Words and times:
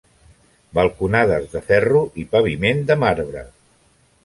Balconades 0.77 1.45
de 1.51 1.61
ferro 1.67 2.03
i 2.23 2.27
paviment 2.33 2.83
de 2.91 2.99
marbre. 3.07 3.47